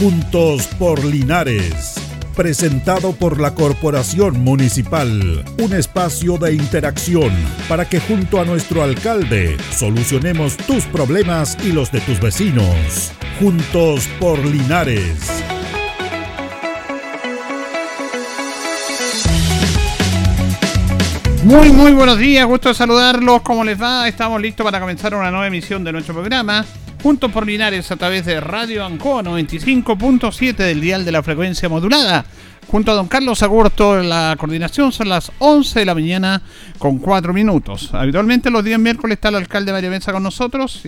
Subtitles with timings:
[0.00, 1.96] Juntos por Linares.
[2.36, 5.44] Presentado por la Corporación Municipal.
[5.58, 7.32] Un espacio de interacción
[7.68, 13.10] para que junto a nuestro alcalde solucionemos tus problemas y los de tus vecinos.
[13.40, 15.16] Juntos por Linares.
[21.42, 23.42] Muy, muy buenos días, gusto de saludarlos.
[23.42, 24.06] ¿Cómo les va?
[24.06, 26.64] Estamos listos para comenzar una nueva emisión de nuestro programa.
[27.02, 32.24] Juntos por Linares a través de Radio Ancoa 95.7 del dial de la frecuencia modulada.
[32.66, 36.42] Junto a don Carlos Agurto, la coordinación son las 11 de la mañana
[36.76, 37.94] con 4 minutos.
[37.94, 40.82] Habitualmente los días miércoles está el alcalde María Mesa con nosotros.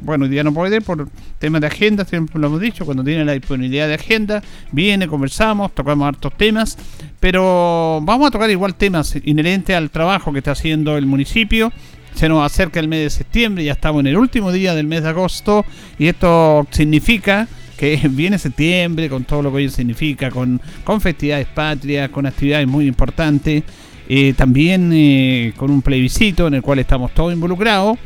[0.00, 3.24] Bueno, hoy día no puede por temas de agenda, siempre lo hemos dicho, cuando tiene
[3.24, 4.42] la disponibilidad de agenda,
[4.72, 6.78] viene, conversamos, tocamos hartos temas,
[7.20, 11.70] pero vamos a tocar igual temas inherentes al trabajo que está haciendo el municipio.
[12.16, 15.02] Se nos acerca el mes de septiembre, ya estamos en el último día del mes
[15.02, 15.66] de agosto
[15.98, 21.46] y esto significa que viene septiembre con todo lo que ello significa, con, con festividades
[21.46, 23.64] patrias, con actividades muy importantes,
[24.08, 27.98] eh, también eh, con un plebiscito en el cual estamos todos involucrados.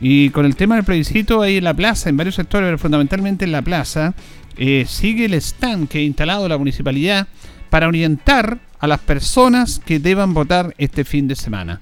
[0.00, 3.46] Y con el tema del plebiscito ahí en la plaza, en varios sectores, pero fundamentalmente
[3.46, 4.14] en la plaza,
[4.56, 7.26] eh, sigue el stand que ha instalado la municipalidad
[7.68, 11.80] para orientar a las personas que deban votar este fin de semana,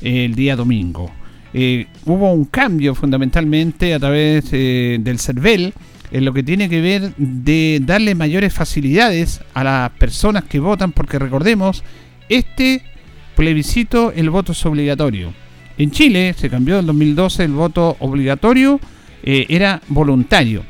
[0.00, 1.19] el día domingo.
[1.52, 5.74] Hubo un cambio fundamentalmente a través del CERVEL,
[6.12, 10.92] en lo que tiene que ver de darle mayores facilidades a las personas que votan,
[10.92, 11.84] porque recordemos,
[12.28, 12.82] este
[13.36, 15.32] plebiscito, el voto es obligatorio.
[15.78, 18.80] En Chile se cambió en 2012 el voto obligatorio,
[19.22, 20.62] eh, era voluntario.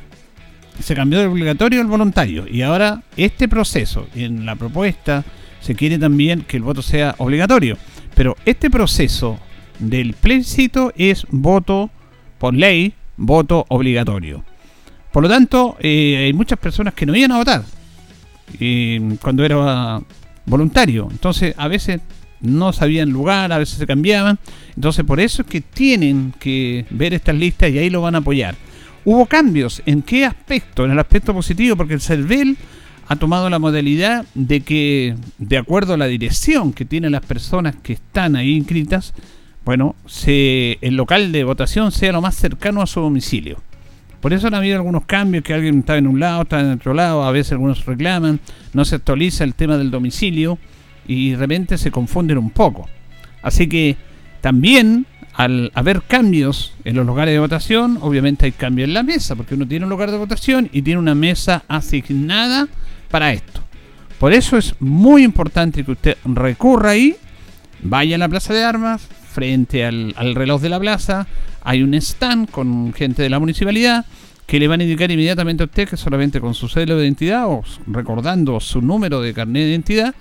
[0.78, 2.47] Se cambió de obligatorio al voluntario.
[2.48, 5.25] Y ahora este proceso, en la propuesta,
[5.61, 7.77] se quiere también que el voto sea obligatorio.
[8.14, 9.39] Pero este proceso
[9.81, 11.91] del plebiscito es voto
[12.39, 14.45] por ley, voto obligatorio.
[15.12, 17.64] Por lo tanto, eh, hay muchas personas que no iban a votar
[18.61, 20.01] eh, cuando era
[20.46, 21.08] voluntario.
[21.11, 22.01] Entonces, a veces
[22.41, 24.39] no sabían lugar, a veces se cambiaban.
[24.74, 28.18] Entonces, por eso es que tienen que ver estas listas y ahí lo van a
[28.18, 28.55] apoyar.
[29.05, 29.83] Hubo cambios.
[29.86, 30.85] ¿En qué aspecto?
[30.85, 32.57] En el aspecto positivo, porque el CERVEL
[33.08, 37.74] ha tomado la modalidad de que, de acuerdo a la dirección que tienen las personas
[37.83, 39.14] que están ahí inscritas,
[39.65, 43.59] bueno, se, el local de votación sea lo más cercano a su domicilio.
[44.21, 46.93] Por eso han habido algunos cambios, que alguien está en un lado, está en otro
[46.93, 48.41] lado, a veces algunos reclaman,
[48.75, 50.59] no se actualiza el tema del domicilio
[51.07, 52.89] y de repente se confunden un poco.
[53.43, 53.97] Así que
[54.43, 59.37] también al haber cambios en los lugares de votación, obviamente hay cambios en la mesa,
[59.37, 62.69] porque uno tiene un lugar de votación y tiene una mesa asignada
[63.11, 63.63] para esto.
[64.19, 67.17] Por eso es muy importante que usted recurra ahí,
[67.83, 71.27] vaya a la plaza de armas, frente al, al reloj de la plaza,
[71.63, 74.05] hay un stand con gente de la municipalidad
[74.46, 77.46] que le van a indicar inmediatamente a usted que solamente con su cédula de identidad
[77.46, 80.14] o recordando su número de carnet de identidad,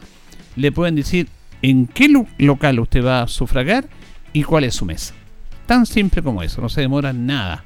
[0.56, 1.28] le pueden decir
[1.64, 3.90] en qué local usted va a sufragar
[4.32, 5.16] y cuál es su mesa.
[5.66, 7.64] Tan simple como eso, no se demora nada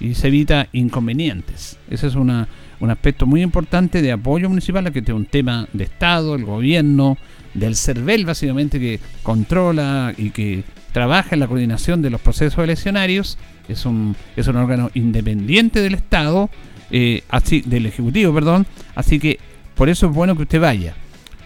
[0.00, 1.78] y se evita inconvenientes.
[1.90, 2.48] Ese es una,
[2.80, 7.18] un aspecto muy importante de apoyo municipal, que es un tema de Estado, el gobierno,
[7.54, 10.64] del CERVEL básicamente que controla y que
[10.96, 13.36] trabaja en la coordinación de los procesos eleccionarios,
[13.68, 16.48] es un, es un órgano independiente del Estado,
[16.90, 19.38] eh, así, del Ejecutivo, perdón, así que
[19.74, 20.94] por eso es bueno que usted vaya.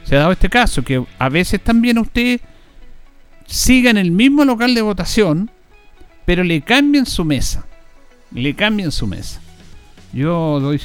[0.04, 2.40] Se ha dado este caso, que a veces también usted
[3.44, 5.50] siga en el mismo local de votación,
[6.24, 7.66] pero le cambien su mesa.
[8.32, 9.40] Le cambien su mesa.
[10.12, 10.80] Yo doy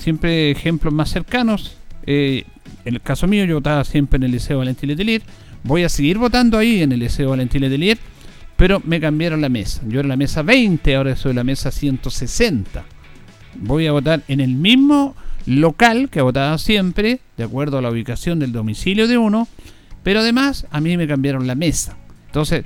[0.00, 1.76] siempre ejemplos más cercanos.
[2.04, 2.42] Eh,
[2.84, 5.22] en el caso mío, yo votaba siempre en el Liceo Valentín Letelier
[5.64, 7.98] Voy a seguir votando ahí en el Liceo Valentín Letelier,
[8.56, 9.82] pero me cambiaron la mesa.
[9.86, 12.84] Yo era la mesa 20, ahora soy la mesa 160.
[13.56, 15.16] Voy a votar en el mismo
[15.46, 19.48] local que votaba siempre, de acuerdo a la ubicación del domicilio de uno,
[20.02, 21.96] pero además a mí me cambiaron la mesa.
[22.26, 22.64] Entonces,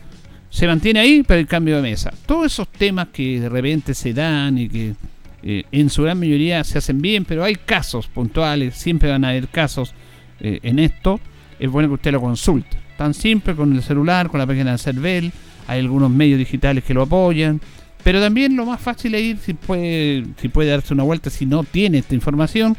[0.50, 2.12] se mantiene ahí, pero el cambio de mesa.
[2.26, 4.94] Todos esos temas que de repente se dan y que
[5.42, 9.30] eh, en su gran mayoría se hacen bien, pero hay casos puntuales, siempre van a
[9.30, 9.94] haber casos
[10.40, 11.20] eh, en esto,
[11.58, 14.78] es bueno que usted lo consulte tan simple con el celular, con la página de
[14.78, 15.32] CERVEL,
[15.66, 17.60] hay algunos medios digitales que lo apoyan,
[18.02, 21.46] pero también lo más fácil es ir, si puede, si puede darse una vuelta, si
[21.46, 22.76] no tiene esta información,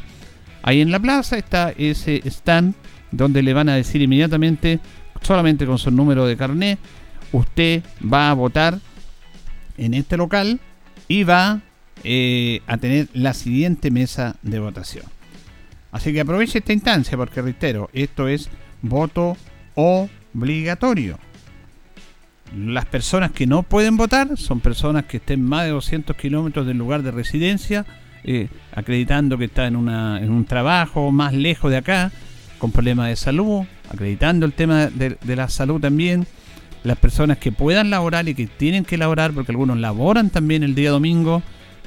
[0.62, 2.74] ahí en la plaza está ese stand
[3.10, 4.80] donde le van a decir inmediatamente,
[5.22, 6.78] solamente con su número de carnet,
[7.32, 8.78] usted va a votar
[9.78, 10.60] en este local
[11.08, 11.60] y va
[12.02, 15.04] eh, a tener la siguiente mesa de votación.
[15.92, 18.50] Así que aproveche esta instancia porque reitero, esto es
[18.82, 19.36] voto
[19.74, 21.18] obligatorio.
[22.56, 26.78] Las personas que no pueden votar son personas que estén más de 200 kilómetros del
[26.78, 27.84] lugar de residencia
[28.26, 32.10] eh, acreditando que está en, una, en un trabajo más lejos de acá,
[32.58, 36.26] con problemas de salud, acreditando el tema de, de la salud también.
[36.84, 40.74] Las personas que puedan laborar y que tienen que laborar, porque algunos laboran también el
[40.74, 41.42] día domingo,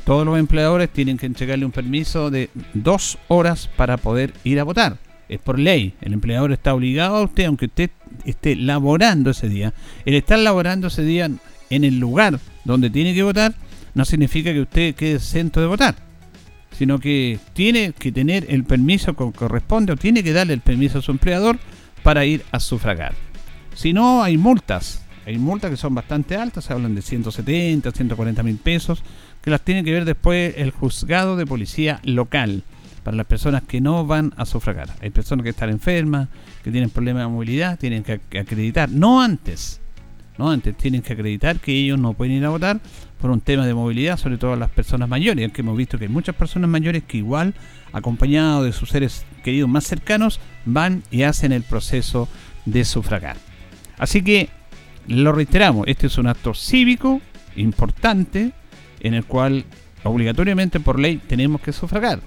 [0.05, 4.63] todos los empleadores tienen que entregarle un permiso de dos horas para poder ir a
[4.63, 4.97] votar.
[5.29, 5.93] Es por ley.
[6.01, 7.89] El empleador está obligado a usted, aunque usted
[8.25, 9.73] esté laborando ese día.
[10.05, 11.29] El estar laborando ese día
[11.69, 13.53] en el lugar donde tiene que votar
[13.93, 15.95] no significa que usted quede exento de votar,
[16.77, 20.99] sino que tiene que tener el permiso que corresponde o tiene que darle el permiso
[20.99, 21.57] a su empleador
[22.03, 23.15] para ir a sufragar.
[23.73, 25.03] Si no, hay multas.
[25.25, 29.03] Hay multas que son bastante altas, se hablan de 170, 140 mil pesos
[29.41, 32.63] que las tiene que ver después el juzgado de policía local
[33.07, 34.89] para las personas que no van a sufragar.
[34.99, 36.27] Hay personas que están enfermas,
[36.61, 39.79] que tienen problemas de movilidad, tienen que acreditar, no antes,
[40.37, 42.81] no antes, tienen que acreditar que ellos no pueden ir a votar
[43.21, 46.11] por un tema de movilidad, sobre todo las personas mayores, que hemos visto que hay
[46.11, 47.53] muchas personas mayores que igual,
[47.93, 52.27] acompañados de sus seres queridos más cercanos, van y hacen el proceso
[52.65, 53.37] de sufragar.
[53.97, 54.49] Así que,
[55.07, 57.21] lo reiteramos, este es un acto cívico
[57.55, 58.51] importante,
[58.99, 59.63] en el cual
[60.03, 62.19] obligatoriamente por ley tenemos que sufragar.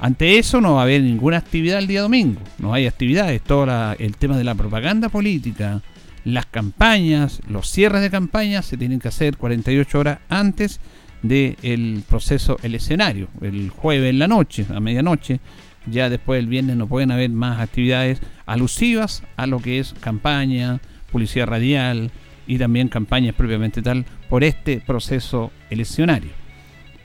[0.00, 3.66] Ante eso no va a haber ninguna actividad el día domingo, no hay actividades, todo
[3.98, 5.82] el tema de la propaganda política,
[6.24, 10.80] las campañas, los cierres de campañas se tienen que hacer 48 horas antes
[11.22, 15.40] del proceso el escenario, el jueves en la noche, a medianoche,
[15.86, 20.80] ya después el viernes no pueden haber más actividades alusivas a lo que es campaña,
[21.10, 22.12] publicidad radial,
[22.48, 26.37] y también campañas propiamente tal por este proceso eleccionario.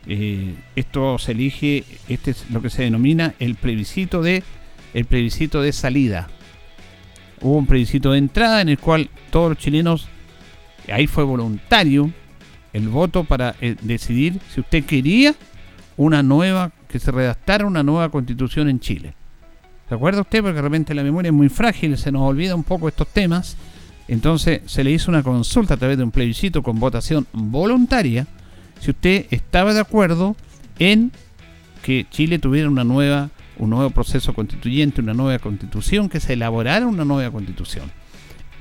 [0.08, 4.44] Eh, esto se elige, este es lo que se denomina el plebiscito de
[4.94, 6.28] el plebiscito de salida.
[7.42, 10.08] Hubo un plebiscito de entrada en el cual todos los chilenos,
[10.92, 12.12] ahí fue voluntario
[12.74, 15.36] el voto para eh, decidir si usted quería
[15.98, 19.14] una nueva, que se redactara una nueva constitución en Chile.
[19.90, 20.42] ¿Se acuerda usted?
[20.42, 23.58] Porque realmente la memoria es muy frágil, se nos olvida un poco estos temas
[24.08, 28.28] entonces se le hizo una consulta a través de un plebiscito con votación voluntaria
[28.83, 30.35] si usted estaba de acuerdo
[30.77, 31.13] en
[31.83, 36.85] que Chile tuviera una nueva, un nuevo proceso constituyente, una nueva constitución, que se elaborara
[36.85, 37.89] una nueva constitución.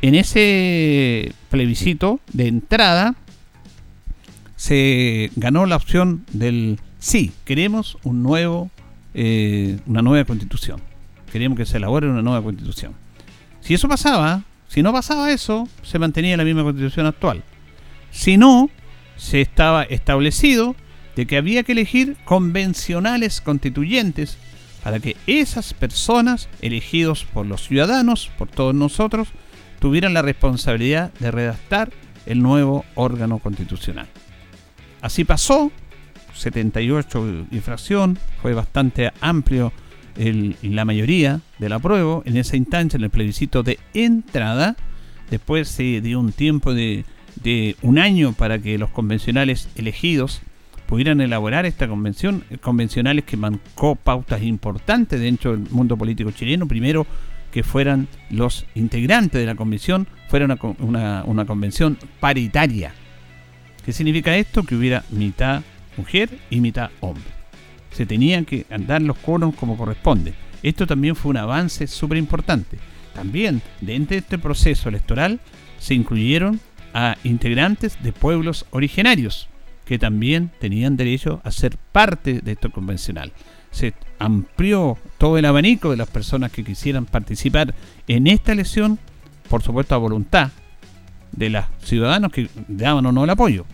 [0.00, 3.16] En ese plebiscito de entrada
[4.54, 8.70] se ganó la opción del sí, queremos un nuevo,
[9.14, 10.80] eh, una nueva constitución.
[11.32, 12.92] Queremos que se elabore una nueva constitución.
[13.60, 17.42] Si eso pasaba, si no pasaba eso, se mantenía la misma constitución actual.
[18.12, 18.70] Si no,
[19.16, 20.76] se estaba establecido
[21.16, 24.38] de que había que elegir convencionales constituyentes
[24.82, 29.28] para que esas personas, elegidos por los ciudadanos, por todos nosotros,
[29.78, 31.90] tuvieran la responsabilidad de redactar
[32.26, 34.06] el nuevo órgano constitucional.
[35.00, 35.70] Así pasó,
[36.34, 39.72] 78 infracción, fue bastante amplio
[40.62, 44.76] la mayoría del apruebo en esa instancia, en el plebiscito de entrada.
[45.30, 47.04] Después se dio un tiempo de,
[47.82, 50.42] un año para que los convencionales elegidos
[50.86, 56.68] pudieran elaborar esta convención, convencionales que mancó pautas importantes dentro del mundo político chileno.
[56.68, 57.06] Primero,
[57.50, 60.46] que fueran los integrantes de la convención, fuera
[60.78, 62.92] una, una convención paritaria.
[63.84, 64.62] ¿Qué significa esto?
[64.62, 65.62] Que hubiera mitad
[65.96, 67.42] mujer y mitad hombre
[67.92, 70.34] se tenían que andar los coros como corresponde.
[70.62, 72.78] Esto también fue un avance súper importante.
[73.14, 75.40] También dentro de este proceso electoral
[75.78, 76.60] se incluyeron
[76.94, 79.48] a integrantes de pueblos originarios
[79.84, 83.32] que también tenían derecho a ser parte de esto convencional.
[83.70, 87.74] Se amplió todo el abanico de las personas que quisieran participar
[88.06, 88.98] en esta elección,
[89.48, 90.50] por supuesto a voluntad
[91.32, 93.64] de los ciudadanos que daban o no el apoyo.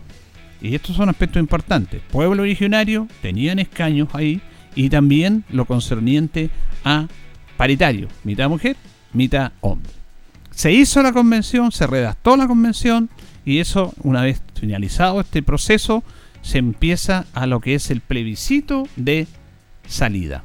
[0.61, 2.01] Y estos son aspectos importantes.
[2.11, 4.41] Pueblo originario tenían escaños ahí
[4.75, 6.49] y también lo concerniente
[6.83, 7.07] a
[7.57, 8.75] paritario, mitad mujer,
[9.13, 9.98] mitad hombre.
[10.59, 13.09] Se hizo la convención, se redactó la convención
[13.45, 16.03] y eso, una vez finalizado este proceso,
[16.41, 19.25] se empieza a lo que es el plebiscito de
[19.87, 20.43] salida.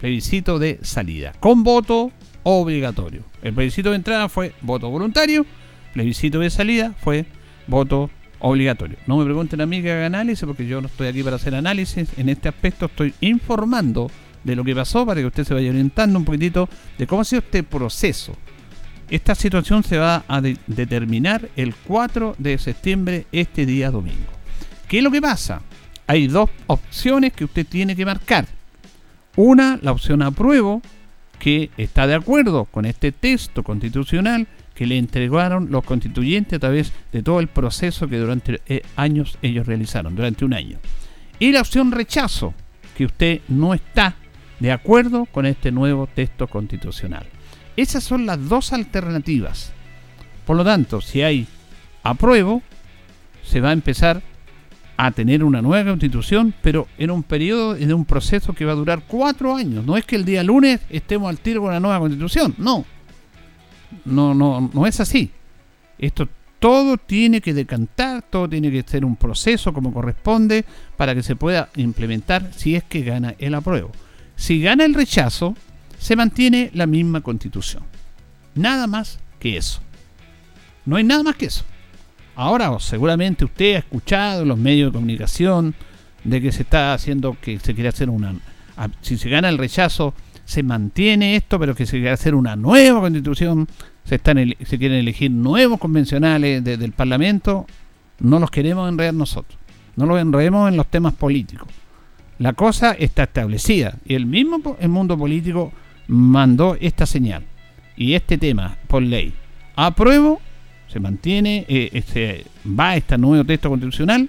[0.00, 2.12] Plebiscito de salida, con voto
[2.44, 3.24] obligatorio.
[3.42, 5.44] El plebiscito de entrada fue voto voluntario,
[5.92, 7.26] plebiscito de salida fue
[7.66, 8.96] voto obligatorio.
[9.08, 11.56] No me pregunten a mí que haga análisis porque yo no estoy aquí para hacer
[11.56, 12.10] análisis.
[12.16, 14.08] En este aspecto estoy informando
[14.44, 17.24] de lo que pasó para que usted se vaya orientando un poquitito de cómo ha
[17.24, 18.36] sido este proceso.
[19.10, 24.32] Esta situación se va a determinar el 4 de septiembre, este día domingo.
[24.86, 25.62] ¿Qué es lo que pasa?
[26.06, 28.46] Hay dos opciones que usted tiene que marcar.
[29.36, 30.82] Una, la opción apruebo,
[31.38, 36.92] que está de acuerdo con este texto constitucional que le entregaron los constituyentes a través
[37.10, 40.78] de todo el proceso que durante eh, años ellos realizaron, durante un año.
[41.38, 42.52] Y la opción rechazo,
[42.96, 44.16] que usted no está
[44.60, 47.26] de acuerdo con este nuevo texto constitucional.
[47.76, 49.72] Esas son las dos alternativas.
[50.46, 51.46] Por lo tanto, si hay
[52.02, 52.62] apruebo,
[53.44, 54.22] se va a empezar
[54.96, 58.76] a tener una nueva constitución, pero en un periodo, en un proceso que va a
[58.76, 59.86] durar cuatro años.
[59.86, 62.84] No es que el día lunes estemos al tiro con la nueva constitución, no.
[64.04, 65.30] No, no, no es así.
[65.98, 70.64] Esto todo tiene que decantar, todo tiene que ser un proceso como corresponde
[70.96, 73.92] para que se pueda implementar si es que gana el apruebo.
[74.38, 75.56] Si gana el rechazo,
[75.98, 77.82] se mantiene la misma constitución.
[78.54, 79.80] Nada más que eso.
[80.86, 81.64] No hay nada más que eso.
[82.36, 85.74] Ahora, seguramente usted ha escuchado en los medios de comunicación
[86.22, 88.36] de que se está haciendo, que se quiere hacer una...
[89.00, 90.14] Si se gana el rechazo,
[90.44, 93.66] se mantiene esto, pero que se quiere hacer una nueva constitución,
[94.04, 97.66] se, están, se quieren elegir nuevos convencionales desde el Parlamento,
[98.20, 99.58] no los queremos enredar nosotros.
[99.96, 101.66] No los enredemos en los temas políticos.
[102.38, 105.72] La cosa está establecida y el mismo el mundo político
[106.06, 107.44] mandó esta señal
[107.96, 109.34] y este tema por ley.
[109.74, 110.40] Apruebo,
[110.86, 114.28] se mantiene, eh, este, va este nuevo texto constitucional.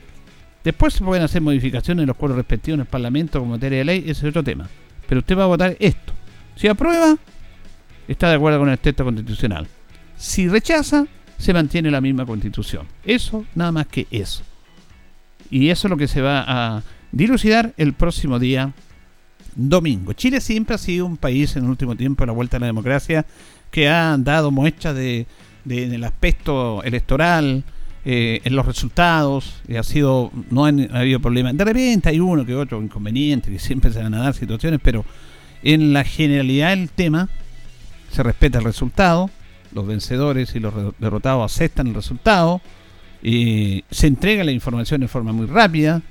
[0.63, 3.85] Después se pueden hacer modificaciones en los cuadros respectivos en el Parlamento como materia de
[3.85, 4.67] ley, ese es otro tema.
[5.07, 6.13] Pero usted va a votar esto.
[6.55, 7.15] Si aprueba,
[8.07, 9.67] está de acuerdo con el texto constitucional.
[10.17, 11.05] Si rechaza,
[11.37, 12.85] se mantiene la misma constitución.
[13.05, 14.43] Eso, nada más que eso.
[15.49, 18.73] Y eso es lo que se va a dilucidar el próximo día
[19.55, 20.13] domingo.
[20.13, 22.67] Chile siempre ha sido un país en el último tiempo, a la vuelta a la
[22.67, 23.25] democracia,
[23.71, 25.27] que ha dado muestras de,
[25.67, 27.63] en el aspecto electoral,
[28.05, 31.55] eh, en los resultados, y ha sido, no ha habido problemas.
[31.57, 35.05] De repente hay uno que otro inconveniente, que siempre se van a dar situaciones, pero
[35.61, 37.27] en la generalidad del tema
[38.11, 39.29] se respeta el resultado,
[39.73, 42.61] los vencedores y los derrotados aceptan el resultado,
[43.21, 46.01] y se entrega la información de forma muy rápida,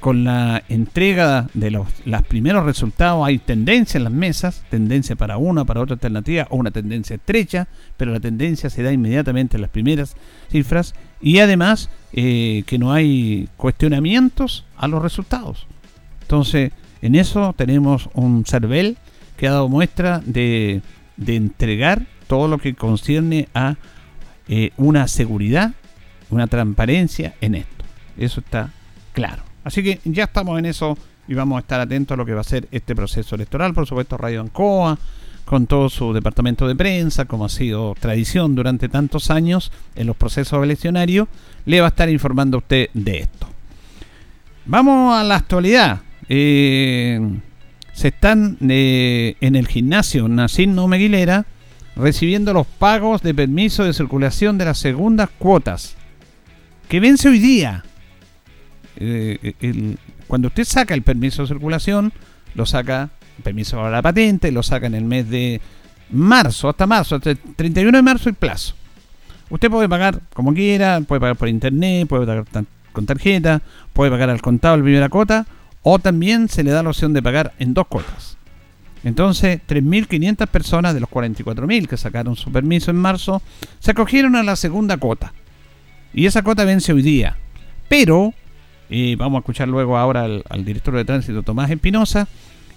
[0.00, 1.86] con la entrega de los,
[2.26, 6.70] primeros resultados hay tendencia en las mesas, tendencia para una, para otra alternativa o una
[6.70, 10.16] tendencia estrecha, pero la tendencia se da inmediatamente en las primeras
[10.50, 15.66] cifras y además eh, que no hay cuestionamientos a los resultados.
[16.22, 18.96] Entonces, en eso tenemos un CERVEL
[19.36, 20.82] que ha dado muestra de,
[21.26, 23.76] entregar todo lo que concierne a
[24.48, 25.72] eh, una seguridad,
[26.30, 27.84] una transparencia en esto.
[28.16, 28.70] Eso está
[29.12, 29.49] claro.
[29.64, 30.96] Así que ya estamos en eso
[31.28, 33.74] y vamos a estar atentos a lo que va a ser este proceso electoral.
[33.74, 34.98] Por supuesto, Radio Ancoa,
[35.44, 40.16] con todo su departamento de prensa, como ha sido tradición durante tantos años en los
[40.16, 41.28] procesos eleccionarios,
[41.66, 43.48] le va a estar informando a usted de esto.
[44.66, 46.00] Vamos a la actualidad.
[46.28, 47.20] Eh,
[47.92, 51.44] se están eh, en el gimnasio Nacino Meguilera
[51.96, 55.96] recibiendo los pagos de permiso de circulación de las segundas cuotas,
[56.88, 57.84] que vence hoy día.
[59.00, 62.12] Eh, cuando usted saca el permiso de circulación,
[62.54, 63.10] lo saca,
[63.42, 65.60] permiso para la patente, lo saca en el mes de
[66.10, 68.74] marzo, hasta marzo, hasta el 31 de marzo el plazo.
[69.48, 72.44] Usted puede pagar como quiera, puede pagar por internet, puede pagar
[72.92, 75.46] con tarjeta, puede pagar al contado la primera cuota,
[75.82, 78.36] o también se le da la opción de pagar en dos cuotas.
[79.02, 83.40] Entonces, 3.500 personas de los 44.000 que sacaron su permiso en marzo
[83.78, 85.32] se acogieron a la segunda cuota.
[86.12, 87.36] Y esa cuota vence hoy día.
[87.88, 88.34] Pero
[88.90, 92.26] y vamos a escuchar luego ahora al, director de tránsito Tomás Espinosa,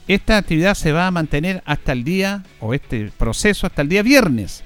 [0.08, 4.04] esta actividad se va a mantener hasta el día, o este proceso hasta el día
[4.04, 4.64] viernes,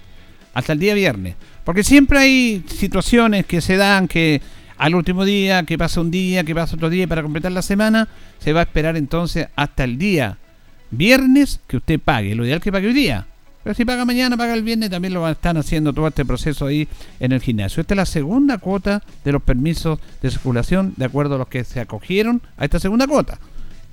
[0.54, 4.42] hasta el día viernes, porque siempre hay situaciones que se dan que
[4.78, 8.10] al último día, que pasa un día, que pasa otro día para completar la semana,
[8.40, 10.38] se va a esperar entonces hasta el día
[10.92, 13.26] viernes que usted pague, lo ideal que pague hoy día,
[13.68, 16.88] pero si paga mañana, paga el viernes, también lo están haciendo todo este proceso ahí
[17.20, 17.82] en el gimnasio.
[17.82, 21.66] Esta es la segunda cuota de los permisos de circulación, de acuerdo a los que
[21.66, 23.38] se acogieron a esta segunda cuota,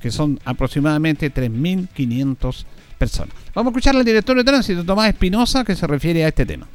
[0.00, 2.64] que son aproximadamente 3.500
[2.96, 3.34] personas.
[3.52, 6.68] Vamos a escuchar al director de tránsito, Tomás Espinosa, que se refiere a este tema.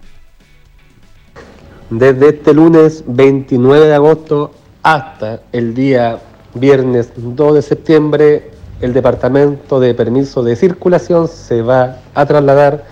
[1.89, 4.53] Desde este lunes 29 de agosto
[4.83, 6.19] hasta el día
[6.53, 8.48] viernes 2 de septiembre,
[8.81, 12.83] el departamento de permiso de circulación se va a trasladar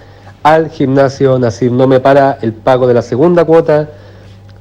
[0.44, 3.90] al gimnasio Nacir Nome para el pago de la segunda cuota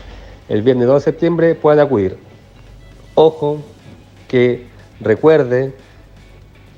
[0.50, 2.18] el viernes 2 de septiembre puedan acudir.
[3.16, 3.60] Ojo
[4.28, 4.68] que
[5.00, 5.74] recuerde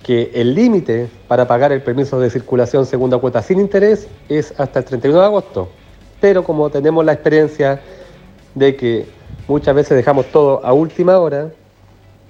[0.08, 4.80] que el límite para pagar el permiso de circulación segunda cuota sin interés es hasta
[4.80, 5.70] el 31 de agosto.
[6.22, 7.82] Pero como tenemos la experiencia
[8.56, 9.06] de que
[9.50, 11.52] muchas veces dejamos todo a última hora,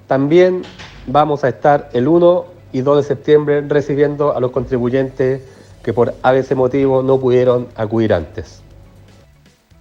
[0.07, 0.63] también
[1.05, 5.43] vamos a estar el 1 y 2 de septiembre recibiendo a los contribuyentes
[5.83, 8.63] que por ABC motivo no pudieron acudir antes.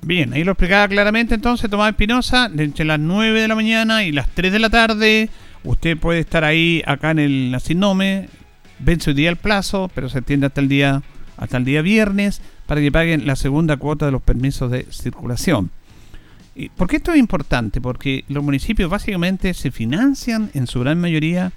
[0.03, 4.13] Bien, ahí lo explicaba claramente entonces Tomás Espinosa, entre las 9 de la mañana y
[4.13, 5.31] las 3 de la tarde,
[5.65, 8.29] usted puede estar ahí acá en el Asinome,
[8.79, 11.03] vence hoy día el plazo, pero se extiende hasta el día
[11.37, 15.71] hasta el día viernes para que paguen la segunda cuota de los permisos de circulación.
[16.77, 17.83] ¿Por qué esto es importante?
[17.83, 21.53] Porque los municipios básicamente se financian en su gran mayoría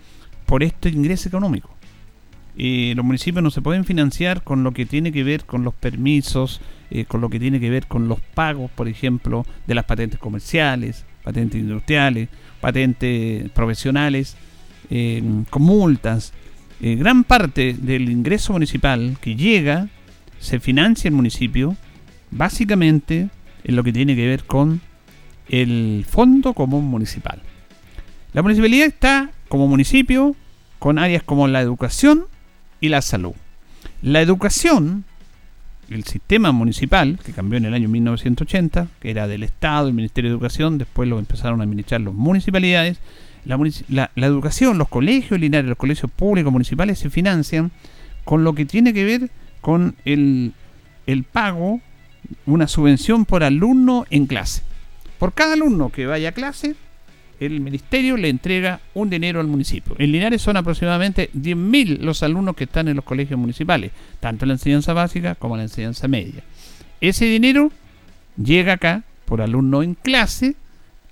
[0.46, 1.70] por este ingreso económico.
[2.58, 5.74] Y los municipios no se pueden financiar con lo que tiene que ver con los
[5.74, 6.60] permisos,
[6.92, 10.20] eh, con lo que tiene que ver con los pagos, por ejemplo, de las patentes
[10.20, 12.30] comerciales, patentes industriales,
[12.62, 14.36] patentes profesionales,
[14.90, 16.34] eh, con multas.
[16.82, 19.90] Eh, gran parte del ingreso municipal que llega
[20.40, 21.76] se financia el municipio
[22.32, 23.30] básicamente
[23.64, 24.82] en lo que tiene que ver con
[25.50, 27.42] el Fondo Común Municipal.
[28.34, 30.36] La municipalidad está como municipio
[30.78, 32.26] con áreas como la educación
[32.80, 33.34] y la salud.
[34.02, 35.04] La educación,
[35.90, 40.30] el sistema municipal, que cambió en el año 1980, que era del Estado, el Ministerio
[40.30, 43.00] de Educación, después lo empezaron a administrar las municipalidades.
[43.46, 47.72] La, educación, los colegios lineales, los colegios públicos municipales se financian
[48.24, 49.32] con lo que tiene que ver
[49.62, 50.54] con el,
[51.08, 51.82] el pago,
[52.46, 54.62] una subvención por alumno en clase.
[55.18, 56.76] Por cada alumno que vaya a clase,
[57.40, 59.96] el ministerio le entrega un dinero al municipio.
[59.98, 64.50] En Linares son aproximadamente 10.000 los alumnos que están en los colegios municipales, tanto en
[64.50, 66.44] la enseñanza básica como en la enseñanza media.
[67.02, 67.72] Ese dinero
[68.42, 70.56] llega acá por alumno en clase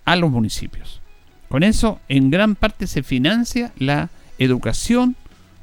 [0.05, 1.01] a los municipios.
[1.49, 5.15] Con eso, en gran parte se financia la educación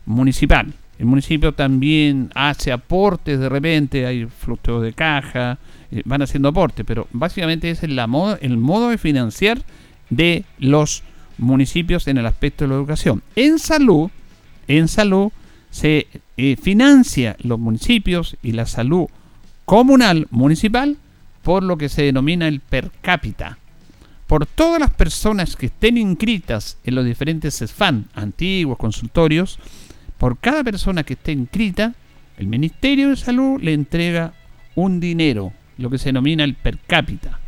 [0.06, 0.72] municipal.
[0.98, 5.58] El municipio también hace aportes de repente, hay flujo de caja,
[5.90, 9.60] eh, van haciendo aportes, pero básicamente ese es el modo de financiar
[10.16, 11.02] de los
[11.38, 13.22] municipios en el aspecto de la educación.
[13.36, 14.10] En salud,
[14.68, 15.30] en salud
[15.70, 19.06] se eh, financia los municipios y la salud
[19.64, 20.96] comunal municipal
[21.42, 23.58] por lo que se denomina el per cápita.
[24.26, 29.58] Por todas las personas que estén inscritas en los diferentes SFAN, antiguos consultorios,
[30.16, 31.94] por cada persona que esté inscrita,
[32.38, 34.32] el Ministerio de Salud le entrega
[34.74, 37.38] un dinero, lo que se denomina el per cápita.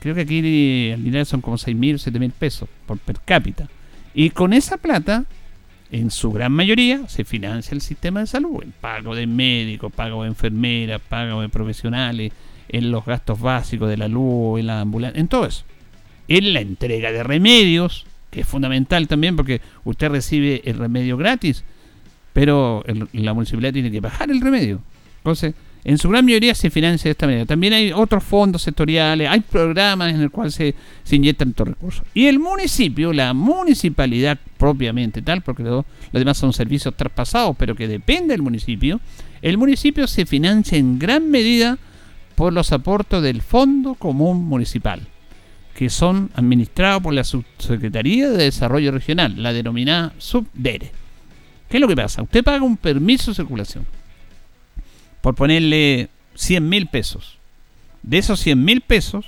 [0.00, 3.68] Creo que aquí el dinero son como 6 mil, 7 mil pesos por per cápita.
[4.14, 5.24] Y con esa plata,
[5.90, 8.62] en su gran mayoría, se financia el sistema de salud.
[8.62, 12.32] El pago de médicos, pago de enfermeras, pago de profesionales,
[12.68, 15.64] en los gastos básicos de la luz, en la ambulancia, en todo eso.
[16.28, 21.64] En la entrega de remedios, que es fundamental también porque usted recibe el remedio gratis,
[22.32, 24.80] pero la municipalidad tiene que bajar el remedio.
[25.18, 25.54] Entonces,
[25.86, 27.46] en su gran mayoría se financia de esta manera.
[27.46, 32.04] También hay otros fondos sectoriales, hay programas en el cual se, se inyectan estos recursos.
[32.12, 37.76] Y el municipio, la municipalidad propiamente tal, porque los, los demás son servicios traspasados, pero
[37.76, 39.00] que depende del municipio,
[39.42, 41.78] el municipio se financia en gran medida
[42.34, 45.02] por los aportes del Fondo Común Municipal,
[45.72, 50.90] que son administrados por la Subsecretaría de Desarrollo Regional, la denominada SUBDERE.
[51.68, 52.22] ¿Qué es lo que pasa?
[52.22, 53.86] Usted paga un permiso de circulación
[55.26, 57.36] por ponerle 100 mil pesos.
[58.04, 59.26] De esos 100 mil pesos,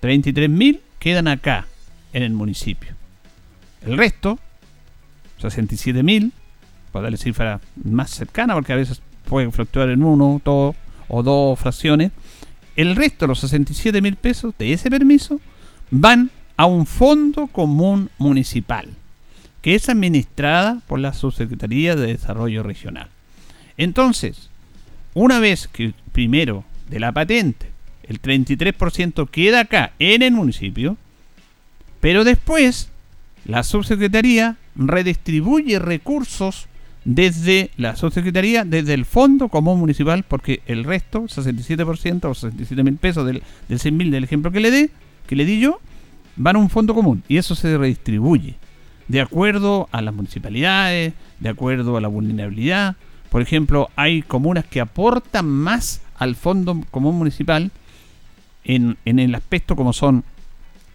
[0.00, 1.66] 33 mil quedan acá,
[2.14, 2.94] en el municipio.
[3.84, 4.38] El resto,
[5.36, 6.32] 67 mil,
[6.92, 10.74] para darle cifra más cercana, porque a veces puede fluctuar en uno todo,
[11.08, 12.10] o dos fracciones.
[12.74, 15.42] El resto, los 67 mil pesos de ese permiso,
[15.90, 18.88] van a un fondo común municipal,
[19.60, 23.10] que es administrada por la Subsecretaría de Desarrollo Regional.
[23.76, 24.48] Entonces,
[25.14, 27.66] una vez que primero de la patente
[28.02, 30.96] el 33% queda acá en el municipio,
[32.00, 32.88] pero después
[33.44, 36.68] la subsecretaría redistribuye recursos
[37.04, 42.96] desde la subsecretaría, desde el Fondo Común Municipal, porque el resto, 67% o 67 mil
[42.96, 44.90] pesos del, del 100 mil del ejemplo que le, dé,
[45.26, 45.80] que le di yo,
[46.36, 48.56] van a un fondo común y eso se redistribuye
[49.08, 52.96] de acuerdo a las municipalidades, de acuerdo a la vulnerabilidad,
[53.30, 57.70] por ejemplo, hay comunas que aportan más al fondo común municipal
[58.64, 60.24] en, el aspecto como son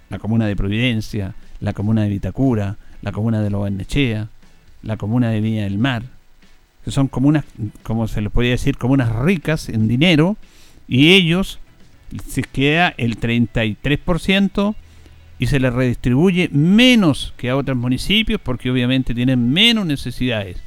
[0.09, 4.29] la comuna de Providencia, la comuna de Vitacura, la comuna de Lobarnechea,
[4.83, 6.03] la comuna de Viña del Mar,
[6.83, 7.45] que son comunas,
[7.81, 10.37] como se les podría decir, comunas ricas en dinero,
[10.87, 11.59] y ellos
[12.27, 14.75] se queda el 33%
[15.39, 20.57] y se les redistribuye menos que a otros municipios porque obviamente tienen menos necesidades.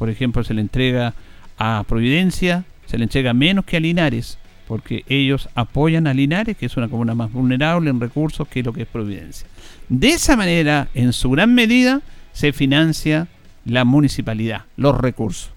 [0.00, 1.12] Por ejemplo, se le entrega
[1.58, 6.64] a Providencia, se le entrega menos que a Linares, porque ellos apoyan a Linares, que
[6.64, 9.46] es una comuna más vulnerable en recursos que lo que es Providencia.
[9.90, 12.00] De esa manera, en su gran medida,
[12.32, 13.28] se financia
[13.66, 15.50] la municipalidad, los recursos.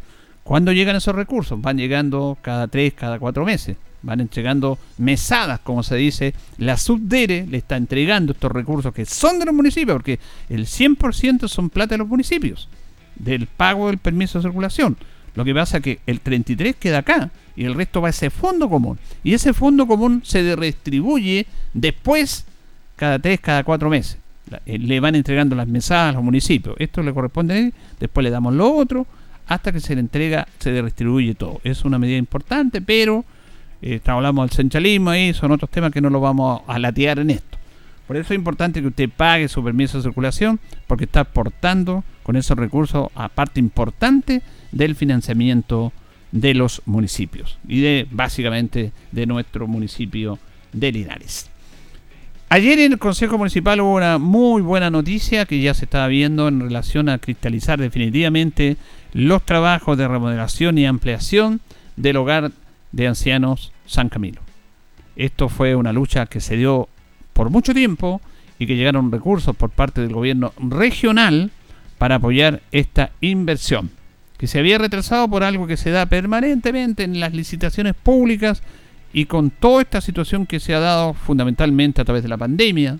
[0.43, 1.62] ¿Cuándo llegan esos recursos?
[1.62, 3.77] Van llegando cada tres, cada cuatro meses.
[4.01, 6.34] Van entregando mesadas, como se dice.
[6.58, 11.47] La Subdere le está entregando estos recursos que son de los municipios, porque el 100%
[11.47, 12.67] son plata de los municipios,
[13.15, 14.97] del pago del permiso de circulación.
[15.36, 18.30] Lo que pasa es que el 33 queda acá y el resto va a ese
[18.30, 18.99] fondo común.
[19.23, 22.45] Y ese fondo común se redistribuye después
[22.95, 24.17] cada tres, cada cuatro meses.
[24.65, 26.76] Eh, le van entregando las mesadas a los municipios.
[26.80, 29.08] Esto le corresponde a él, después le damos lo otro,
[29.47, 31.62] hasta que se le entrega, se redistribuye todo.
[31.63, 33.26] Es una medida importante, pero
[33.82, 37.32] eh, hablamos del centralismo ahí, son otros temas que no lo vamos a latear en
[37.32, 37.58] esto.
[38.08, 42.36] Por eso es importante que usted pague su permiso de circulación, porque está aportando con
[42.36, 45.94] esos recursos a parte importante del financiamiento
[46.32, 50.39] de los municipios y de básicamente de nuestro municipio
[50.74, 51.50] de Linares.
[52.50, 56.48] Ayer en el Consejo Municipal hubo una muy buena noticia que ya se estaba viendo
[56.48, 58.78] en relación a cristalizar definitivamente
[59.12, 61.62] los trabajos de remodelación y ampliación
[61.96, 62.52] del hogar
[62.92, 64.42] de ancianos San Camilo.
[65.16, 66.89] Esto fue una lucha que se dio
[67.34, 68.22] por mucho tiempo
[68.60, 71.52] y que llegaron recursos por parte del gobierno regional
[71.98, 73.89] para apoyar esta inversión,
[74.38, 78.62] que se había retrasado por algo que se da permanentemente en las licitaciones públicas
[79.13, 83.00] y con toda esta situación que se ha dado fundamentalmente a través de la pandemia,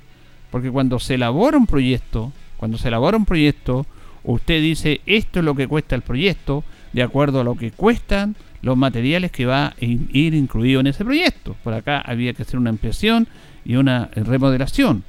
[0.52, 3.86] porque cuando se elabora un proyecto, cuando se elabora un proyecto,
[4.24, 8.36] usted dice esto es lo que cuesta el proyecto, de acuerdo a lo que cuestan
[8.62, 11.56] los materiales que va a ir incluido en ese proyecto.
[11.63, 13.28] Por acá había que hacer una ampliación
[13.65, 15.04] y una remodelación.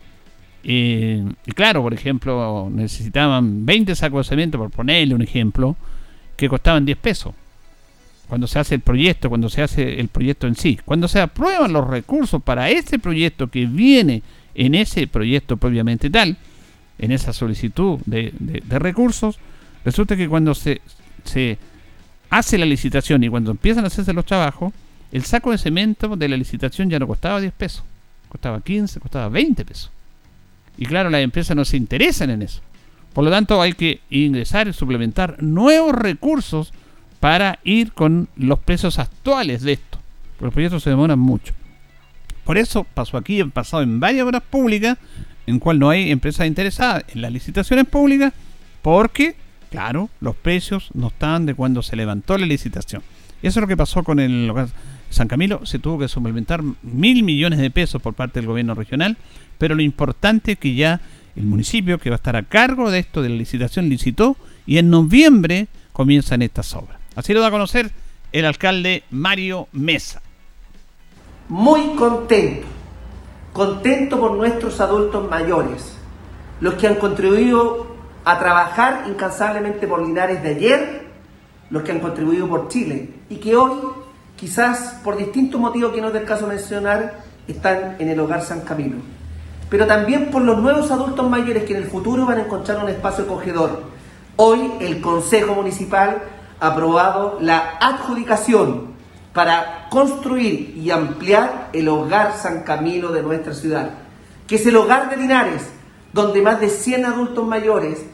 [0.62, 1.22] y
[1.54, 5.76] claro, por ejemplo, necesitaban 20 sacos de cemento, por ponerle un ejemplo,
[6.36, 7.34] que costaban 10 pesos.
[8.28, 11.72] Cuando se hace el proyecto, cuando se hace el proyecto en sí, cuando se aprueban
[11.72, 14.22] los recursos para ese proyecto que viene
[14.54, 16.36] en ese proyecto propiamente tal,
[16.98, 19.38] en esa solicitud de, de recursos,
[19.84, 20.80] resulta que cuando se,
[21.24, 21.58] se
[22.30, 24.72] hace la licitación y cuando empiezan a hacerse los trabajos,
[25.12, 27.84] el saco de cemento de la licitación ya no costaba 10 pesos,
[28.34, 29.90] costaba 15, costaba 20 pesos.
[30.76, 32.60] Y claro, las empresas no se interesan en eso.
[33.12, 36.72] Por lo tanto, hay que ingresar y suplementar nuevos recursos
[37.20, 39.98] para ir con los precios actuales de esto.
[40.32, 41.54] Porque los proyectos se demoran mucho.
[42.44, 44.98] Por eso pasó aquí, han pasado en varias obras públicas,
[45.46, 48.32] en cual no hay empresas interesadas en las licitaciones públicas,
[48.82, 49.36] porque
[49.74, 53.02] Claro, los precios no están de cuando se levantó la licitación.
[53.42, 54.52] Eso es lo que pasó con el
[55.14, 55.64] San Camilo.
[55.64, 59.16] Se tuvo que suplementar mil millones de pesos por parte del gobierno regional,
[59.58, 61.00] pero lo importante es que ya
[61.36, 64.78] el municipio que va a estar a cargo de esto de la licitación licitó y
[64.78, 66.98] en noviembre comienzan estas obras.
[67.16, 67.90] Así lo da a conocer
[68.32, 70.20] el alcalde Mario Mesa.
[71.48, 72.66] Muy contento,
[73.52, 75.96] contento por nuestros adultos mayores,
[76.60, 81.06] los que han contribuido a trabajar incansablemente por Linares de ayer,
[81.70, 83.72] los que han contribuido por Chile y que hoy,
[84.36, 88.62] quizás por distintos motivos que no es del caso mencionar, están en el hogar San
[88.62, 88.96] Camilo.
[89.70, 92.88] Pero también por los nuevos adultos mayores que en el futuro van a encontrar un
[92.88, 93.82] espacio acogedor.
[94.36, 96.22] Hoy el Consejo Municipal
[96.60, 98.94] ha aprobado la adjudicación
[99.32, 103.90] para construir y ampliar el hogar San Camilo de nuestra ciudad,
[104.46, 105.62] que es el hogar de Linares,
[106.12, 108.04] donde más de 100 adultos mayores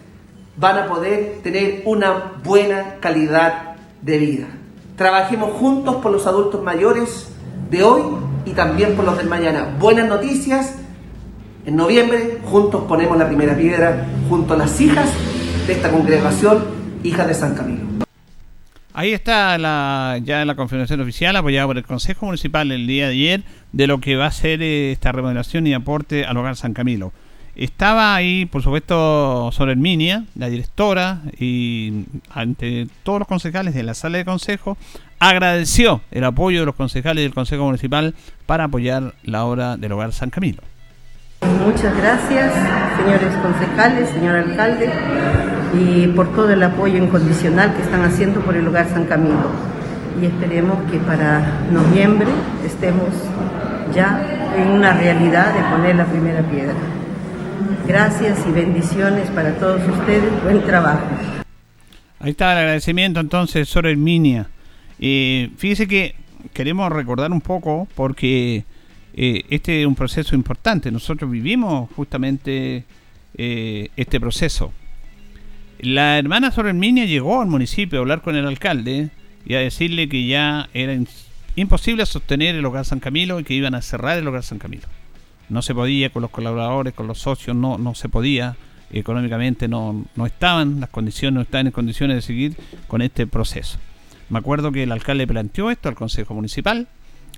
[0.57, 4.47] van a poder tener una buena calidad de vida.
[5.01, 7.33] Trabajemos juntos por los adultos mayores
[7.71, 8.03] de hoy
[8.45, 9.75] y también por los del mañana.
[9.79, 10.77] Buenas noticias.
[11.65, 15.09] En noviembre juntos ponemos la primera piedra junto a las hijas
[15.67, 16.67] de esta congregación,
[17.03, 17.87] hijas de San Camilo.
[18.93, 23.13] Ahí está la, ya la confirmación oficial apoyada por el Consejo Municipal el día de
[23.13, 27.11] ayer de lo que va a ser esta remodelación y aporte al hogar San Camilo.
[27.57, 34.19] Estaba ahí, por supuesto, Minia, la directora, y ante todos los concejales de la sala
[34.19, 34.79] de consejo,
[35.19, 38.15] agradeció el apoyo de los concejales del Consejo Municipal
[38.47, 40.63] para apoyar la obra del Hogar San Camilo.
[41.65, 42.53] Muchas gracias,
[42.97, 44.91] señores concejales, señor alcalde,
[45.75, 49.51] y por todo el apoyo incondicional que están haciendo por el Hogar San Camilo.
[50.21, 52.29] Y esperemos que para noviembre
[52.65, 53.09] estemos
[53.95, 56.75] ya en una realidad de poner la primera piedra.
[57.87, 60.43] Gracias y bendiciones para todos ustedes.
[60.43, 61.07] Buen trabajo.
[62.19, 64.49] Ahí está el agradecimiento entonces sobre el Minia.
[64.99, 66.15] Eh, fíjese que
[66.53, 68.65] queremos recordar un poco porque
[69.15, 70.91] eh, este es un proceso importante.
[70.91, 72.85] Nosotros vivimos justamente
[73.37, 74.73] eh, este proceso.
[75.81, 79.09] La hermana Sorelminia llegó al municipio a hablar con el alcalde
[79.47, 80.95] y a decirle que ya era
[81.57, 84.87] imposible sostener el hogar San Camilo y que iban a cerrar el hogar San Camilo.
[85.51, 88.57] No se podía con los colaboradores, con los socios, no, no se podía.
[88.93, 92.57] Económicamente no, no estaban, las condiciones no estaban en condiciones de seguir
[92.89, 93.79] con este proceso.
[94.31, 96.89] Me acuerdo que el alcalde planteó esto al Consejo Municipal.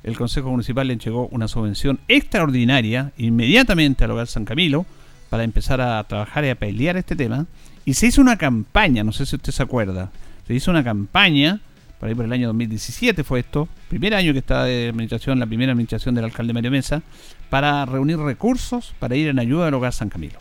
[0.03, 4.85] El Consejo Municipal le entregó una subvención extraordinaria inmediatamente al Hogar San Camilo
[5.31, 7.47] para empezar a trabajar y a pelear este tema.
[7.87, 10.11] Y se hizo una campaña, no sé si usted se acuerda,
[10.47, 11.61] se hizo una campaña,
[12.03, 15.47] por ahí por el año 2017 fue esto, primer año que estaba de administración, la
[15.47, 17.01] primera administración del alcalde Mario Mesa,
[17.49, 20.41] para reunir recursos para ir en ayuda al Hogar San Camilo.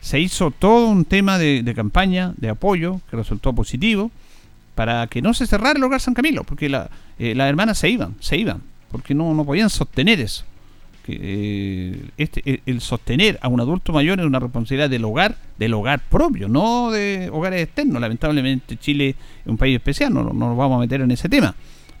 [0.00, 4.10] Se hizo todo un tema de, de campaña, de apoyo, que resultó positivo
[4.74, 6.90] para que no se cerrara el hogar San Camilo, porque la,
[7.20, 10.44] eh, las hermanas se iban, se iban, porque no, no podían sostener eso.
[11.08, 16.00] Eh, este, el sostener a un adulto mayor es una responsabilidad del hogar, del hogar
[16.00, 18.00] propio, no de hogares externos.
[18.00, 21.54] Lamentablemente Chile es un país especial, no, no nos vamos a meter en ese tema.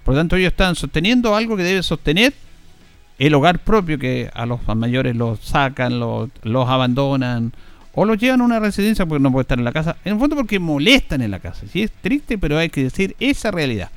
[0.04, 2.32] Por lo tanto, ellos están sosteniendo algo que debe sostener
[3.18, 7.52] el hogar propio, que a los mayores los sacan, los, los abandonan,
[7.94, 9.96] o los llevan a una residencia porque no puede estar en la casa.
[10.04, 11.66] En el fondo porque molestan en la casa.
[11.72, 13.90] Sí, es triste, pero hay que decir esa realidad.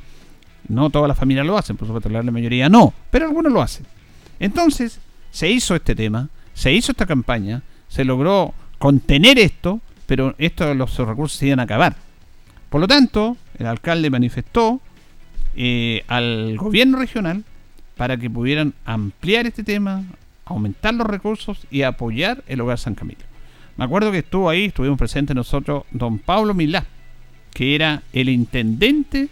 [0.67, 3.85] No todas las familias lo hacen, por supuesto, la mayoría no, pero algunos lo hacen.
[4.39, 4.99] Entonces,
[5.31, 10.97] se hizo este tema, se hizo esta campaña, se logró contener esto, pero esto los
[10.97, 11.95] recursos se iban a acabar.
[12.69, 14.79] Por lo tanto, el alcalde manifestó
[15.55, 17.43] eh, al gobierno regional
[17.97, 20.03] para que pudieran ampliar este tema,
[20.45, 23.19] aumentar los recursos y apoyar el hogar San Camilo.
[23.75, 26.85] Me acuerdo que estuvo ahí, estuvimos presentes nosotros, don Pablo Milá,
[27.53, 29.29] que era el intendente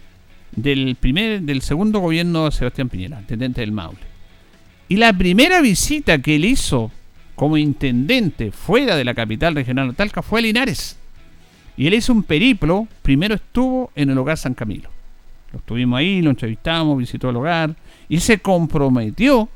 [0.52, 3.98] del primer, del segundo gobierno de Sebastián Piñera, intendente del Maule.
[4.88, 6.90] Y la primera visita que él hizo
[7.34, 10.96] como intendente fuera de la capital regional de Talca fue a Linares.
[11.76, 14.90] Y él hizo un periplo, primero estuvo en el hogar San Camilo.
[15.52, 17.76] Lo estuvimos ahí, lo entrevistamos, visitó el hogar
[18.08, 19.48] y se comprometió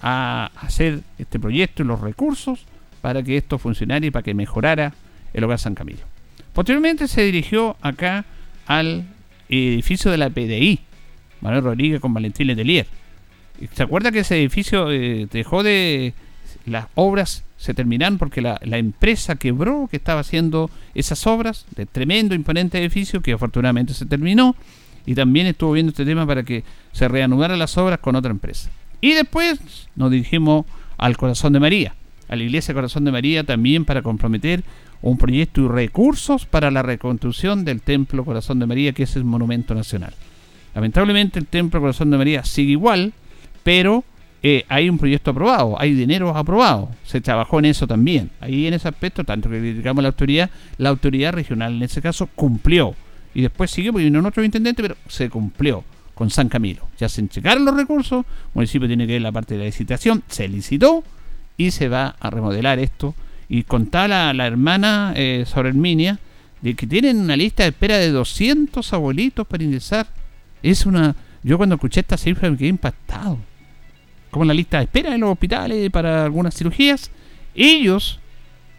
[0.00, 2.64] a hacer este proyecto y los recursos
[3.00, 4.94] para que esto funcionara y para que mejorara
[5.34, 6.00] el hogar San Camilo.
[6.52, 8.24] Posteriormente se dirigió acá
[8.66, 9.04] al
[9.48, 10.80] edificio de la PDI,
[11.40, 12.86] Manuel Rodríguez con Valentín Letelier.
[13.72, 16.14] ¿Se acuerda que ese edificio eh, dejó de...
[16.66, 21.84] Las obras se terminaron porque la, la, empresa quebró que estaba haciendo esas obras de
[21.84, 24.56] tremendo, imponente edificio que afortunadamente se terminó
[25.04, 28.70] y también estuvo viendo este tema para que se reanudaran las obras con otra empresa.
[29.00, 29.58] Y después
[29.96, 30.64] nos dirigimos
[30.96, 31.94] al Corazón de María,
[32.28, 34.64] a la Iglesia Corazón de María también para comprometer
[35.02, 39.24] un proyecto y recursos para la reconstrucción del Templo Corazón de María, que es el
[39.24, 40.14] monumento nacional.
[40.74, 43.12] Lamentablemente el Templo Corazón de María sigue igual,
[43.64, 44.04] pero
[44.42, 48.30] eh, hay un proyecto aprobado, hay dinero aprobado, se trabajó en eso también.
[48.40, 52.28] Ahí en ese aspecto, tanto que criticamos la autoridad, la autoridad regional en ese caso
[52.34, 52.94] cumplió.
[53.34, 55.82] Y después siguió, porque vino otro intendente, pero se cumplió
[56.14, 56.86] con San Camilo.
[56.98, 60.22] Ya se entregaron los recursos, el municipio tiene que ver la parte de la licitación,
[60.28, 61.02] se licitó,
[61.56, 63.14] y se va a remodelar esto.
[63.48, 66.18] Y contaba la, hermana eh, sobre Herminia
[66.62, 70.06] de que tienen una lista de espera de 200 abuelitos para ingresar.
[70.62, 71.14] Es una.
[71.42, 73.38] Yo cuando escuché esta cifra me quedé impactado.
[74.34, 77.12] Como la lista de espera en los hospitales para algunas cirugías.
[77.54, 78.18] Ellos,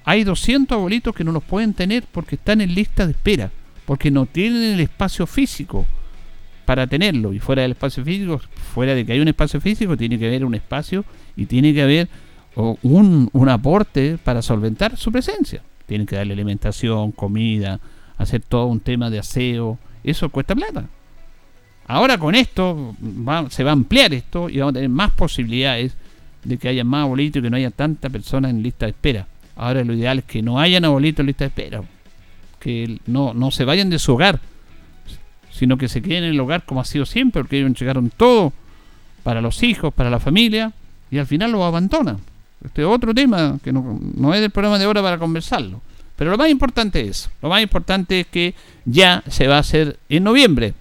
[0.04, 3.52] hay 200 abuelitos que no los pueden tener porque están en lista de espera.
[3.86, 5.86] Porque no tienen el espacio físico
[6.66, 7.32] para tenerlo.
[7.32, 8.42] Y fuera del espacio físico,
[8.74, 11.06] fuera de que hay un espacio físico, tiene que haber un espacio
[11.38, 12.10] y tiene que haber
[12.56, 15.62] un, un aporte para solventar su presencia.
[15.86, 17.80] Tienen que darle alimentación, comida,
[18.18, 19.80] hacer todo un tema de aseo.
[20.04, 20.90] Eso cuesta plata.
[21.88, 22.96] Ahora con esto
[23.50, 25.94] se va a ampliar esto y vamos a tener más posibilidades
[26.44, 29.28] de que haya más abuelitos y que no haya tantas personas en lista de espera.
[29.56, 31.84] Ahora lo ideal es que no hayan abuelitos en lista de espera.
[32.60, 34.40] Que no, no se vayan de su hogar,
[35.52, 38.52] sino que se queden en el hogar como ha sido siempre, porque ellos entregaron todo
[39.24, 40.72] para los hijos, para la familia,
[41.12, 42.18] y al final lo abandonan.
[42.64, 45.82] Este es otro tema que no, es del programa de ahora para conversarlo.
[46.16, 50.00] Pero lo más importante es, lo más importante es que ya se va a hacer
[50.10, 50.74] en noviembre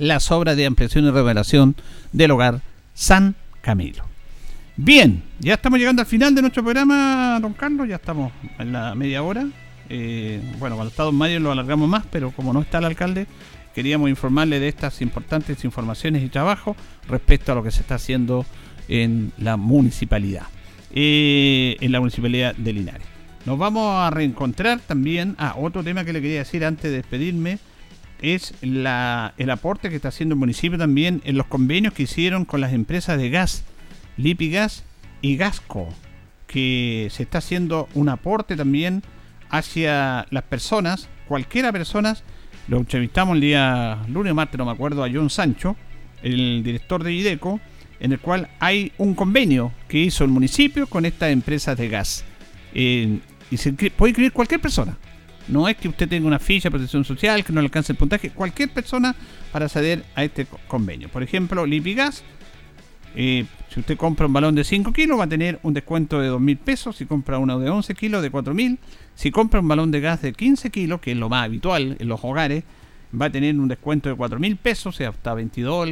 [0.00, 1.76] las obras de ampliación y revelación
[2.12, 2.62] del hogar
[2.94, 4.02] San Camilo.
[4.76, 8.94] Bien, ya estamos llegando al final de nuestro programa, don Carlos, ya estamos en la
[8.94, 9.46] media hora.
[9.90, 13.26] Eh, bueno, cuando está don Mario lo alargamos más, pero como no está el alcalde,
[13.74, 18.46] queríamos informarle de estas importantes informaciones y trabajo respecto a lo que se está haciendo
[18.88, 20.44] en la municipalidad.
[20.92, 23.06] Eh, en la municipalidad de Linares.
[23.44, 25.34] Nos vamos a reencontrar también.
[25.38, 27.58] Ah, otro tema que le quería decir antes de despedirme.
[28.22, 32.44] Es la, el aporte que está haciendo el municipio también en los convenios que hicieron
[32.44, 33.64] con las empresas de gas,
[34.16, 34.84] Lipigas
[35.22, 35.88] y Gasco,
[36.46, 39.02] que se está haciendo un aporte también
[39.50, 42.24] hacia las personas, cualquiera personas,
[42.68, 45.76] lo entrevistamos el día lunes o martes, no me acuerdo, a John Sancho,
[46.22, 47.60] el director de IDECO,
[48.00, 52.24] en el cual hay un convenio que hizo el municipio con estas empresas de gas.
[52.74, 53.18] Eh,
[53.50, 54.96] y se puede inscribir cualquier persona.
[55.48, 57.98] No es que usted tenga una ficha de protección social, que no le alcance el
[57.98, 59.14] puntaje, cualquier persona
[59.52, 61.08] para acceder a este convenio.
[61.08, 62.22] Por ejemplo, Lipigas,
[63.16, 66.28] eh, si usted compra un balón de 5 kilos va a tener un descuento de
[66.28, 68.78] 2 mil pesos, si compra uno de 11 kilos de 4 mil,
[69.14, 72.08] si compra un balón de gas de 15 kilos, que es lo más habitual en
[72.08, 72.64] los hogares,
[73.20, 75.88] va a tener un descuento de 4 mil pesos, o sea, hasta 22,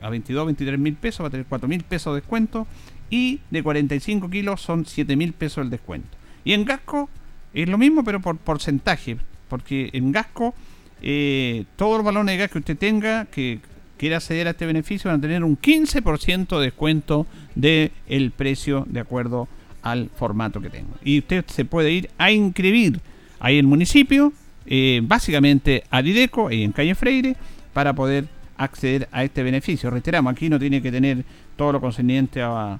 [0.00, 2.66] a 22, 23 mil pesos, va a tener 4 mil pesos de descuento,
[3.10, 6.08] y de 45 kilos son 7 mil pesos el descuento.
[6.44, 7.10] Y en Gasco
[7.54, 9.16] es lo mismo, pero por porcentaje,
[9.48, 10.54] porque en Gasco
[11.02, 13.60] eh, todos los balones de gas que usted tenga, que
[13.96, 18.86] quiera acceder a este beneficio, van a tener un 15% de descuento del el precio
[18.88, 19.48] de acuerdo
[19.82, 20.94] al formato que tenga.
[21.04, 23.00] Y usted se puede ir a inscribir
[23.38, 24.32] ahí en el municipio,
[24.66, 27.36] eh, básicamente a Dideco, ahí en calle Freire,
[27.72, 29.90] para poder acceder a este beneficio.
[29.90, 31.24] Reiteramos, aquí no tiene que tener
[31.56, 32.78] todo lo concerniente a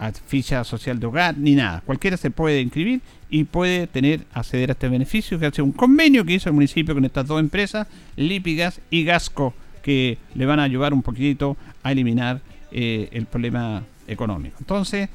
[0.00, 1.82] a ficha social de hogar ni nada.
[1.84, 6.24] Cualquiera se puede inscribir y puede tener acceder a este beneficio que hace un convenio
[6.24, 7.86] que hizo el municipio con estas dos empresas,
[8.16, 12.40] Lipigas y Gasco, que le van a ayudar un poquitito a eliminar
[12.72, 14.56] eh, el problema económico.
[14.58, 15.10] Entonces,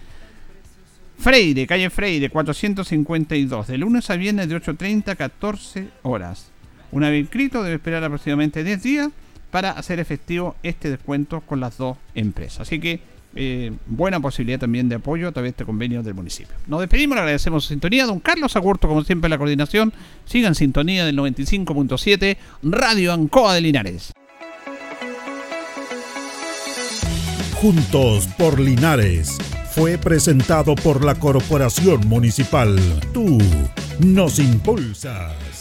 [1.18, 6.52] Freire, calle Freire, 452, de lunes a viernes de 8.30 a 14 horas.
[6.92, 9.10] Una vez inscrito debe esperar aproximadamente 10 días
[9.50, 12.62] para hacer efectivo este descuento con las dos empresas.
[12.62, 13.00] Así que
[13.36, 16.56] eh, buena posibilidad también de apoyo a través de este convenio del municipio.
[16.68, 18.06] Nos despedimos, le agradecemos su sintonía.
[18.06, 19.94] Don Carlos Agurto, como siempre, la coordinación.
[20.26, 24.14] Sigan sintonía del 95.7 Radio Ancoa de Linares.
[27.62, 29.38] Juntos por Linares
[29.72, 32.80] fue presentado por la Corporación Municipal.
[33.14, 33.38] Tú
[34.00, 35.55] nos impulsas.